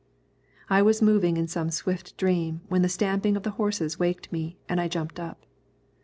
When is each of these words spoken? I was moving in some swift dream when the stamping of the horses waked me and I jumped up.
I 0.67 0.81
was 0.81 0.99
moving 0.99 1.37
in 1.37 1.47
some 1.47 1.69
swift 1.69 2.17
dream 2.17 2.61
when 2.69 2.81
the 2.81 2.89
stamping 2.89 3.37
of 3.37 3.43
the 3.43 3.51
horses 3.61 3.99
waked 3.99 4.31
me 4.31 4.57
and 4.67 4.81
I 4.81 4.87
jumped 4.87 5.19
up. 5.19 5.45